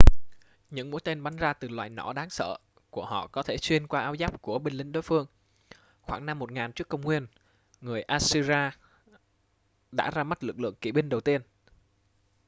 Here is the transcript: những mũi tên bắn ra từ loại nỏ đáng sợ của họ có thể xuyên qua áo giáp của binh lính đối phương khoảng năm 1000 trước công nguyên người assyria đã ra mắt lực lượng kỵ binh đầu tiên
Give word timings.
những 0.69 0.91
mũi 0.91 1.01
tên 1.03 1.23
bắn 1.23 1.37
ra 1.37 1.53
từ 1.53 1.67
loại 1.67 1.89
nỏ 1.89 2.13
đáng 2.13 2.29
sợ 2.29 2.57
của 2.89 3.05
họ 3.05 3.27
có 3.27 3.43
thể 3.43 3.57
xuyên 3.57 3.87
qua 3.87 4.01
áo 4.01 4.15
giáp 4.15 4.41
của 4.41 4.59
binh 4.59 4.73
lính 4.73 4.91
đối 4.91 5.03
phương 5.03 5.25
khoảng 6.01 6.25
năm 6.25 6.39
1000 6.39 6.71
trước 6.73 6.89
công 6.89 7.01
nguyên 7.01 7.27
người 7.81 8.01
assyria 8.01 8.71
đã 9.91 10.11
ra 10.15 10.23
mắt 10.23 10.43
lực 10.43 10.59
lượng 10.59 10.75
kỵ 10.75 10.91
binh 10.91 11.09
đầu 11.09 11.21
tiên 11.21 11.41